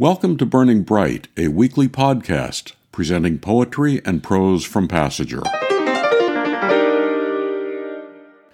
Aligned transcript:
Welcome 0.00 0.36
to 0.36 0.46
Burning 0.46 0.84
Bright, 0.84 1.26
a 1.36 1.48
weekly 1.48 1.88
podcast 1.88 2.74
presenting 2.92 3.40
poetry 3.40 4.00
and 4.04 4.22
prose 4.22 4.64
from 4.64 4.86
Passager. 4.86 5.42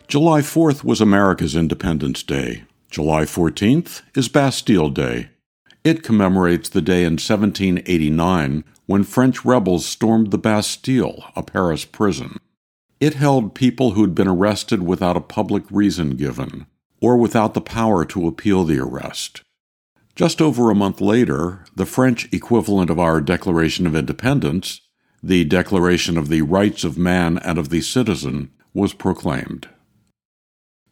July 0.09 0.41
4th 0.41 0.85
was 0.85 1.03
America's 1.03 1.55
Independence 1.55 2.23
Day. 2.23 2.65
July 2.89 3.25
14th 3.25 4.01
is 4.17 4.31
Bastille 4.31 4.89
Day. 4.89 5.29
It 5.85 6.03
commemorates 6.03 6.71
the 6.71 6.81
day 6.81 7.05
in 7.05 7.19
1789 7.19 8.65
when 8.87 9.05
French 9.05 9.45
rebels 9.45 9.85
stormed 9.85 10.31
the 10.31 10.39
Bastille, 10.39 11.31
a 11.37 11.43
Paris 11.43 11.85
prison. 11.85 12.39
It 13.01 13.17
held 13.17 13.55
people 13.55 13.91
who'd 13.91 14.15
been 14.15 14.29
arrested 14.29 14.83
without 14.83 15.19
a 15.19 15.21
public 15.21 15.65
reason 15.71 16.17
given, 16.17 16.65
or 17.03 17.19
without 17.19 17.53
the 17.53 17.61
power 17.61 18.07
to 18.07 18.27
appeal 18.27 18.65
the 18.65 18.79
arrest. 18.79 19.43
Just 20.15 20.41
over 20.41 20.71
a 20.71 20.77
month 20.77 21.01
later, 21.01 21.65
the 21.75 21.87
French 21.87 22.33
equivalent 22.33 22.89
of 22.89 23.01
our 23.01 23.21
Declaration 23.21 23.85
of 23.87 23.97
Independence, 23.97 24.81
the 25.23 25.45
Declaration 25.45 26.17
of 26.17 26.29
the 26.29 26.43
Rights 26.43 26.85
of 26.85 26.97
Man 26.97 27.39
and 27.39 27.59
of 27.59 27.71
the 27.71 27.81
Citizen, 27.81 28.51
was 28.73 28.95
proclaimed. 28.95 29.69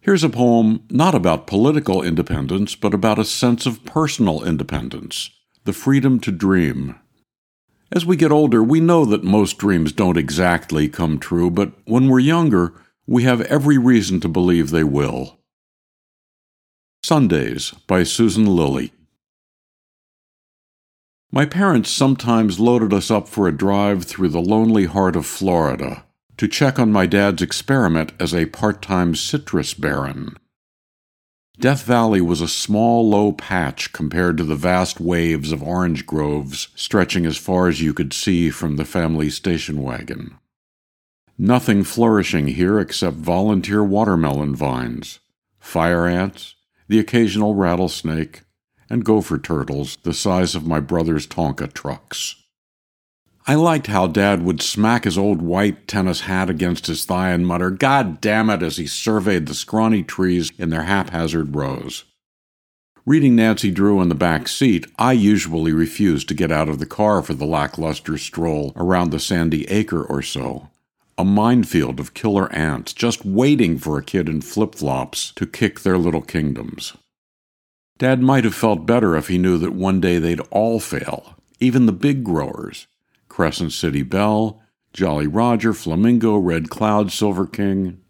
Here's 0.01 0.24
a 0.24 0.29
poem 0.29 0.82
not 0.91 1.15
about 1.15 1.46
political 1.46 2.02
independence, 2.02 2.74
but 2.74 2.93
about 2.93 3.20
a 3.20 3.24
sense 3.24 3.65
of 3.65 3.84
personal 3.84 4.43
independence, 4.43 5.30
the 5.65 5.73
freedom 5.73 6.18
to 6.20 6.32
dream. 6.32 6.96
As 7.93 8.04
we 8.04 8.16
get 8.16 8.32
older, 8.32 8.60
we 8.60 8.80
know 8.80 9.04
that 9.04 9.23
most 9.23 9.59
dreams 9.59 9.93
don't 9.93 10.16
exactly 10.16 10.88
come 10.88 11.20
true, 11.20 11.51
but 11.51 11.73
when 11.84 12.09
we're 12.09 12.18
younger, 12.18 12.73
we 13.07 13.23
have 13.23 13.43
every 13.43 13.79
reason 13.79 14.18
to 14.20 14.29
believe 14.29 14.70
they 14.70 14.82
will. 14.82 15.38
Sundays 17.04 17.73
by 17.87 18.02
Susan 18.02 18.46
Lilley. 18.46 18.91
My 21.34 21.46
parents 21.46 21.91
sometimes 21.91 22.60
loaded 22.60 22.92
us 22.92 23.10
up 23.10 23.27
for 23.27 23.48
a 23.48 23.56
drive 23.56 24.04
through 24.04 24.28
the 24.28 24.43
lonely 24.43 24.84
heart 24.84 25.16
of 25.16 25.24
Florida 25.24 26.04
to 26.37 26.46
check 26.46 26.79
on 26.79 26.93
my 26.93 27.07
dad's 27.07 27.40
experiment 27.40 28.12
as 28.20 28.34
a 28.34 28.46
part 28.46 28.82
time 28.82 29.15
citrus 29.15 29.73
baron. 29.73 30.37
Death 31.59 31.84
Valley 31.84 32.20
was 32.20 32.42
a 32.42 32.48
small, 32.48 33.09
low 33.09 33.32
patch 33.32 33.95
compared 33.95 34.37
to 34.37 34.45
the 34.45 34.57
vast 34.57 35.01
waves 35.01 35.52
of 35.52 35.62
orange 35.62 36.04
groves 36.04 36.68
stretching 36.74 37.24
as 37.24 37.38
far 37.38 37.66
as 37.66 37.80
you 37.80 37.95
could 37.95 38.12
see 38.12 38.51
from 38.51 38.76
the 38.76 38.85
family 38.85 39.30
station 39.30 39.80
wagon. 39.80 40.37
Nothing 41.38 41.82
flourishing 41.82 42.48
here 42.48 42.79
except 42.79 43.16
volunteer 43.16 43.82
watermelon 43.82 44.54
vines, 44.54 45.20
fire 45.59 46.07
ants, 46.07 46.57
the 46.88 46.98
occasional 46.98 47.54
rattlesnake, 47.54 48.42
and 48.93 49.07
gopher 49.07 49.38
turtles 49.38 49.96
the 50.02 50.12
size 50.12 50.54
of 50.54 50.66
my 50.66 50.79
brother's 50.79 51.26
Tonka 51.26 51.73
trucks. 51.73 52.37
I 53.46 53.54
liked 53.54 53.87
how 53.87 54.07
Dad 54.07 54.43
would 54.43 54.60
smack 54.60 55.04
his 55.04 55.16
old 55.16 55.40
white 55.40 55.88
tennis 55.88 56.21
hat 56.21 56.51
against 56.51 56.87
his 56.87 57.07
thigh 57.07 57.30
and 57.30 57.46
mutter, 57.46 57.70
God 57.70 58.20
damn 58.20 58.51
it, 58.51 58.63
as 58.63 58.76
he 58.76 58.87
surveyed 58.87 59.46
the 59.46 59.54
scrawny 59.54 60.02
trees 60.02 60.52
in 60.59 60.68
their 60.68 60.82
haphazard 60.82 61.57
rows. 61.57 62.04
Reading 63.07 63.35
Nancy 63.35 63.70
Drew 63.70 64.00
in 64.03 64.10
the 64.10 64.15
back 64.15 64.47
seat, 64.47 64.87
I 64.97 65.12
usually 65.12 65.72
refused 65.72 66.28
to 66.28 66.34
get 66.34 66.53
out 66.53 66.69
of 66.69 66.78
the 66.78 66.87
car 66.87 67.22
for 67.22 67.34
the 67.34 67.47
lackluster 67.47 68.19
stroll 68.19 68.72
around 68.76 69.10
the 69.10 69.19
sandy 69.19 69.69
acre 69.70 70.04
or 70.04 70.20
so. 70.20 70.69
A 71.16 71.25
minefield 71.25 71.98
of 71.98 72.15
killer 72.15 72.53
ants 72.53 72.93
just 72.93 73.25
waiting 73.25 73.78
for 73.78 73.98
a 73.98 74.04
kid 74.04 74.28
in 74.28 74.43
flip 74.43 74.75
flops 74.75 75.32
to 75.32 75.47
kick 75.47 75.81
their 75.81 75.98
little 75.98 76.22
kingdoms. 76.22 76.93
Dad 77.98 78.21
might 78.21 78.44
have 78.44 78.54
felt 78.54 78.87
better 78.87 79.16
if 79.16 79.28
he 79.28 79.38
knew 79.38 79.59
that 79.59 79.75
one 79.75 80.00
day 80.00 80.19
they'd 80.19 80.41
all 80.50 80.81
fail, 80.81 81.37
even 81.60 81.87
the 81.87 81.93
big 81.93 82.25
growers 82.25 82.87
Crescent 83.28 83.72
City 83.72 84.03
Belle, 84.03 84.60
Jolly 84.93 85.26
Roger, 85.26 85.72
Flamingo, 85.72 86.37
Red 86.37 86.69
Cloud, 86.69 87.10
Silver 87.10 87.47
King. 87.47 88.00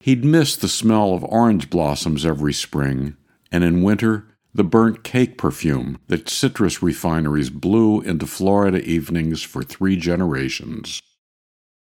He'd 0.00 0.24
miss 0.24 0.54
the 0.54 0.68
smell 0.68 1.14
of 1.14 1.24
orange 1.24 1.68
blossoms 1.70 2.24
every 2.24 2.52
spring, 2.52 3.16
and 3.50 3.64
in 3.64 3.82
winter, 3.82 4.28
the 4.54 4.64
burnt 4.64 5.02
cake 5.02 5.36
perfume 5.36 5.98
that 6.06 6.28
citrus 6.28 6.82
refineries 6.82 7.50
blew 7.50 8.00
into 8.02 8.26
Florida 8.26 8.80
evenings 8.82 9.42
for 9.42 9.62
three 9.62 9.96
generations. 9.96 11.02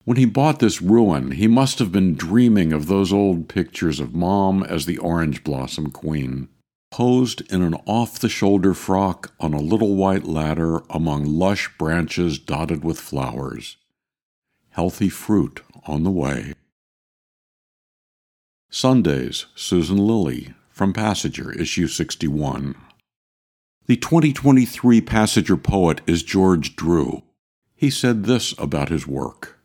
When 0.05 0.17
he 0.17 0.25
bought 0.25 0.61
this 0.61 0.81
ruin, 0.81 1.33
he 1.33 1.47
must 1.47 1.79
have 1.79 1.93
been 1.93 2.15
dreaming 2.15 2.73
of 2.73 2.87
those 2.87 3.13
old 3.13 3.49
pictures 3.49 4.01
of 4.01 4.15
Mom 4.15 4.63
as 4.63 4.87
the 4.87 4.99
orange 4.99 5.45
blossom 5.45 5.91
queen 5.91 6.49
posed 6.91 7.41
in 7.53 7.63
an 7.63 7.75
off 7.87 8.19
the 8.19 8.29
shoulder 8.29 8.75
frock 8.75 9.33
on 9.39 9.53
a 9.53 9.61
little 9.61 9.95
white 9.95 10.25
ladder 10.25 10.81
among 10.91 11.25
lush 11.25 11.71
branches 11.79 12.39
dotted 12.39 12.85
with 12.85 12.99
flowers. 12.99 13.77
Healthy 14.71 15.09
fruit 15.09 15.63
on 15.87 16.03
the 16.03 16.11
way. 16.11 16.55
Sundays, 18.71 19.47
Susan 19.55 19.97
Lilley, 19.97 20.55
from 20.71 20.93
Passager, 20.93 21.59
issue 21.59 21.89
61. 21.89 22.75
The 23.87 23.97
2023 23.97 25.01
Passager 25.01 25.63
poet 25.63 26.03
is 26.07 26.23
George 26.23 26.77
Drew. 26.77 27.23
He 27.75 27.91
said 27.91 28.25
this 28.25 28.55
about 28.59 28.91
his 28.91 29.07
work. 29.07 29.59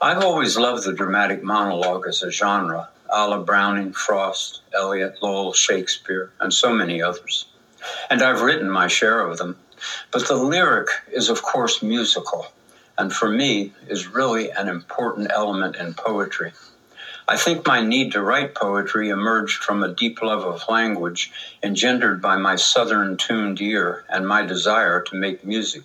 I've 0.00 0.24
always 0.24 0.56
loved 0.56 0.84
the 0.84 0.94
dramatic 0.94 1.42
monologue 1.42 2.06
as 2.08 2.22
a 2.22 2.30
genre 2.30 2.88
la 3.10 3.38
Browning, 3.38 3.92
Frost, 3.92 4.62
Eliot, 4.74 5.18
Lowell, 5.22 5.52
Shakespeare, 5.52 6.30
and 6.40 6.52
so 6.52 6.72
many 6.72 7.02
others. 7.02 7.46
And 8.08 8.22
I've 8.22 8.42
written 8.42 8.70
my 8.70 8.88
share 8.88 9.20
of 9.26 9.38
them. 9.38 9.56
But 10.10 10.28
the 10.28 10.36
lyric 10.36 10.88
is, 11.10 11.28
of 11.28 11.42
course, 11.42 11.82
musical, 11.82 12.46
and 12.98 13.12
for 13.12 13.28
me 13.28 13.72
is 13.88 14.08
really 14.08 14.50
an 14.50 14.68
important 14.68 15.30
element 15.32 15.76
in 15.76 15.94
poetry. 15.94 16.52
I 17.26 17.36
think 17.36 17.66
my 17.66 17.80
need 17.80 18.12
to 18.12 18.22
write 18.22 18.56
poetry 18.56 19.08
emerged 19.08 19.62
from 19.62 19.82
a 19.82 19.94
deep 19.94 20.20
love 20.20 20.44
of 20.44 20.68
language 20.68 21.32
engendered 21.62 22.20
by 22.20 22.36
my 22.36 22.56
southern 22.56 23.16
tuned 23.16 23.60
ear 23.60 24.04
and 24.08 24.26
my 24.26 24.44
desire 24.44 25.00
to 25.02 25.14
make 25.14 25.44
music. 25.44 25.84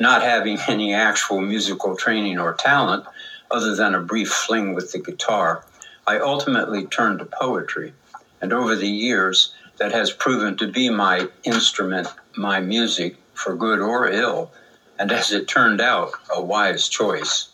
Not 0.00 0.22
having 0.22 0.58
any 0.68 0.94
actual 0.94 1.40
musical 1.40 1.96
training 1.96 2.38
or 2.38 2.54
talent, 2.54 3.04
other 3.50 3.74
than 3.74 3.94
a 3.94 4.00
brief 4.00 4.30
fling 4.30 4.74
with 4.74 4.92
the 4.92 5.00
guitar, 5.00 5.64
I 6.06 6.18
ultimately 6.18 6.86
turned 6.86 7.18
to 7.18 7.24
poetry. 7.26 7.92
And 8.40 8.52
over 8.52 8.76
the 8.76 8.88
years, 8.88 9.52
that 9.78 9.92
has 9.92 10.12
proven 10.12 10.56
to 10.58 10.70
be 10.70 10.88
my 10.88 11.28
instrument, 11.44 12.08
my 12.36 12.60
music, 12.60 13.16
for 13.34 13.54
good 13.54 13.80
or 13.80 14.08
ill, 14.08 14.52
and 14.98 15.12
as 15.12 15.32
it 15.32 15.48
turned 15.48 15.80
out, 15.80 16.12
a 16.34 16.42
wise 16.42 16.88
choice. 16.88 17.50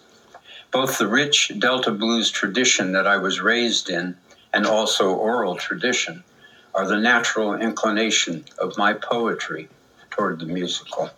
Both 0.71 0.99
the 0.99 1.09
rich 1.09 1.53
Delta 1.59 1.91
blues 1.91 2.31
tradition 2.31 2.93
that 2.93 3.07
I 3.07 3.17
was 3.17 3.41
raised 3.41 3.91
in 3.91 4.17
and 4.53 4.67
also 4.67 5.13
oral 5.13 5.57
tradition 5.57 6.23
are 6.75 6.87
the 6.87 7.01
natural 7.01 7.55
inclination 7.55 8.45
of 8.59 8.79
my 8.79 8.93
poetry 8.93 9.69
toward 10.11 10.39
the 10.39 10.47
musical. 10.47 11.11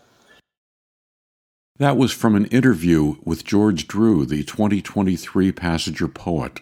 That 1.79 1.97
was 1.97 2.13
from 2.13 2.35
an 2.37 2.47
interview 2.47 3.17
with 3.25 3.45
George 3.45 3.87
Drew, 3.87 4.25
the 4.25 4.45
2023 4.45 5.53
Passager 5.53 6.13
Poet. 6.13 6.61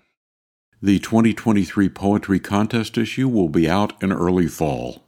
The 0.85 0.99
2023 0.99 1.91
Poetry 1.91 2.41
Contest 2.41 2.99
issue 2.99 3.29
will 3.29 3.49
be 3.49 3.71
out 3.71 3.93
in 4.03 4.11
early 4.11 4.49
fall. 4.49 5.05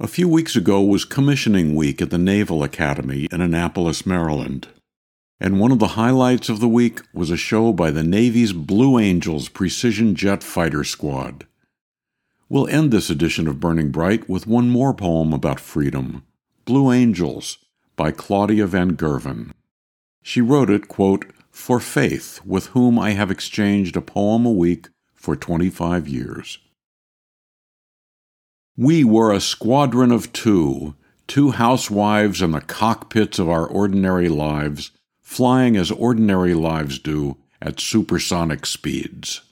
A 0.00 0.08
few 0.08 0.26
weeks 0.26 0.56
ago 0.56 0.80
was 0.80 1.04
commissioning 1.04 1.76
week 1.76 2.00
at 2.00 2.08
the 2.08 2.16
Naval 2.16 2.62
Academy 2.62 3.28
in 3.30 3.42
Annapolis, 3.42 4.06
Maryland. 4.06 4.68
And 5.38 5.60
one 5.60 5.70
of 5.70 5.80
the 5.80 5.98
highlights 5.98 6.48
of 6.48 6.60
the 6.60 6.68
week 6.68 7.02
was 7.12 7.30
a 7.30 7.36
show 7.36 7.74
by 7.74 7.90
the 7.90 8.02
Navy's 8.02 8.54
Blue 8.54 8.98
Angels 8.98 9.50
Precision 9.50 10.14
Jet 10.14 10.42
Fighter 10.42 10.82
Squad. 10.82 11.46
We'll 12.48 12.68
end 12.68 12.90
this 12.90 13.10
edition 13.10 13.48
of 13.48 13.60
Burning 13.60 13.90
Bright 13.90 14.30
with 14.30 14.46
one 14.46 14.70
more 14.70 14.94
poem 14.94 15.34
about 15.34 15.60
freedom 15.60 16.22
Blue 16.64 16.90
Angels 16.90 17.58
by 17.96 18.12
Claudia 18.12 18.66
Van 18.66 18.96
Gerven. 18.96 19.52
She 20.22 20.40
wrote 20.40 20.70
it, 20.70 20.88
quote, 20.88 21.26
for 21.58 21.80
Faith, 21.80 22.40
with 22.46 22.68
whom 22.68 22.98
I 22.98 23.10
have 23.10 23.30
exchanged 23.30 23.94
a 23.96 24.00
poem 24.00 24.46
a 24.46 24.50
week 24.50 24.88
for 25.14 25.36
25 25.36 26.08
years. 26.08 26.58
We 28.74 29.04
were 29.04 29.32
a 29.32 29.40
squadron 29.40 30.10
of 30.10 30.32
two, 30.32 30.94
two 31.26 31.50
housewives 31.50 32.40
in 32.40 32.52
the 32.52 32.62
cockpits 32.62 33.38
of 33.38 33.50
our 33.50 33.66
ordinary 33.66 34.30
lives, 34.30 34.92
flying 35.20 35.76
as 35.76 35.90
ordinary 35.90 36.54
lives 36.54 36.98
do 36.98 37.36
at 37.60 37.80
supersonic 37.80 38.64
speeds. 38.64 39.42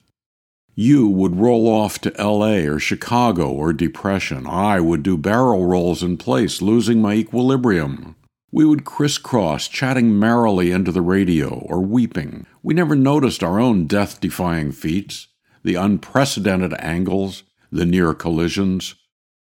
You 0.75 1.09
would 1.09 1.37
roll 1.37 1.69
off 1.69 1.99
to 2.01 2.15
LA 2.19 2.65
or 2.67 2.79
Chicago 2.79 3.51
or 3.51 3.73
depression. 3.73 4.47
I 4.47 4.81
would 4.81 5.03
do 5.03 5.19
barrel 5.19 5.67
rolls 5.67 6.03
in 6.03 6.17
place, 6.17 6.63
losing 6.63 7.03
my 7.03 7.15
equilibrium. 7.15 8.17
We 8.57 8.65
would 8.65 8.87
crisscross, 8.87 9.69
chatting 9.69 10.19
merrily 10.19 10.71
into 10.71 10.91
the 10.91 11.03
radio 11.03 11.59
or 11.67 11.83
weeping. 11.83 12.47
We 12.63 12.73
never 12.73 12.97
noticed 12.97 13.43
our 13.43 13.61
own 13.61 13.87
death 13.87 14.19
defying 14.19 14.73
feats, 14.73 15.29
the 15.63 15.75
unprecedented 15.75 16.73
angles, 16.79 17.43
the 17.71 17.85
near 17.85 18.15
collisions. 18.15 18.95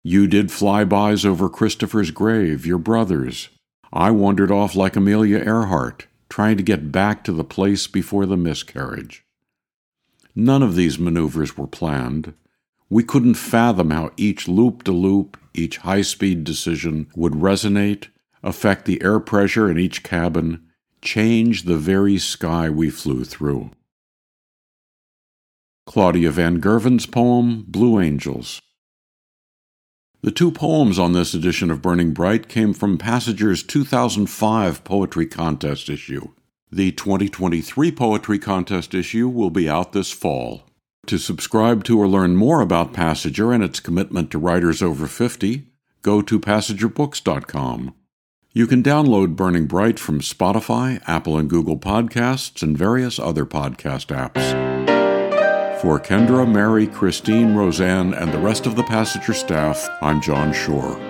You 0.03 0.27
did 0.27 0.49
flybys 0.49 1.25
over 1.25 1.47
Christopher's 1.47 2.11
grave, 2.11 2.65
your 2.65 2.77
brother's. 2.77 3.47
I 3.93 4.11
wandered 4.11 4.51
off 4.51 4.75
like 4.75 4.97
Amelia 4.97 5.37
Earhart, 5.37 6.07
trying 6.27 6.57
to 6.57 6.63
get 6.63 6.91
back 6.91 7.23
to 7.23 7.31
the 7.31 7.45
place 7.45 7.87
before 7.87 8.25
the 8.25 8.35
miscarriage. 8.35 9.23
None 10.35 10.61
of 10.61 10.75
these 10.75 10.99
maneuvers 10.99 11.55
were 11.55 11.67
planned. 11.67 12.33
We 12.89 13.05
couldn't 13.05 13.35
fathom 13.35 13.91
how 13.91 14.11
each 14.17 14.49
loop 14.49 14.83
de 14.83 14.91
loop, 14.91 15.37
each 15.53 15.77
high 15.77 16.01
speed 16.01 16.43
decision 16.43 17.07
would 17.15 17.31
resonate, 17.31 18.07
affect 18.43 18.85
the 18.85 19.01
air 19.03 19.19
pressure 19.19 19.69
in 19.69 19.77
each 19.77 20.03
cabin, 20.03 20.63
change 21.01 21.63
the 21.63 21.77
very 21.77 22.17
sky 22.17 22.69
we 22.69 22.89
flew 22.89 23.23
through. 23.23 23.71
Claudia 25.85 26.29
Van 26.31 26.59
Gerven's 26.59 27.05
poem, 27.05 27.65
Blue 27.67 27.99
Angels. 27.99 28.61
The 30.21 30.31
two 30.31 30.51
poems 30.51 30.99
on 30.99 31.13
this 31.13 31.33
edition 31.33 31.71
of 31.71 31.81
Burning 31.81 32.11
Bright 32.11 32.49
came 32.49 32.73
from 32.73 32.97
Passager's 32.97 33.63
2005 33.63 34.83
Poetry 34.83 35.25
Contest 35.25 35.89
issue. 35.89 36.29
The 36.71 36.91
2023 36.91 37.91
Poetry 37.93 38.37
Contest 38.37 38.93
issue 38.93 39.27
will 39.27 39.49
be 39.49 39.69
out 39.69 39.93
this 39.93 40.11
fall. 40.11 40.63
To 41.07 41.17
subscribe 41.17 41.83
to 41.85 41.99
or 41.99 42.07
learn 42.07 42.35
more 42.35 42.61
about 42.61 42.93
Passager 42.93 43.55
and 43.55 43.63
its 43.63 43.79
commitment 43.79 44.29
to 44.31 44.37
writers 44.37 44.83
over 44.83 45.07
50, 45.07 45.65
go 46.03 46.21
to 46.21 46.39
passagerbooks.com. 46.39 47.95
You 48.51 48.65
can 48.65 48.81
download 48.81 49.35
Burning 49.35 49.67
Bright 49.67 49.99
from 49.99 50.21
Spotify, 50.21 51.03
Apple 51.07 51.37
and 51.37 51.47
Google 51.47 51.77
Podcasts, 51.77 52.63
and 52.63 52.75
various 52.75 53.19
other 53.19 53.45
podcast 53.45 54.07
apps. 54.07 54.49
For 55.81 55.99
Kendra, 55.99 56.51
Mary, 56.51 56.87
Christine, 56.87 57.53
Roseanne, 57.53 58.15
and 58.15 58.33
the 58.33 58.39
rest 58.39 58.65
of 58.65 58.75
the 58.75 58.81
Passager 58.81 59.35
staff, 59.35 59.87
I'm 60.01 60.19
John 60.19 60.51
Shore. 60.51 61.08